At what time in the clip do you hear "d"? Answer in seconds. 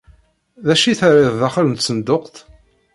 0.65-0.67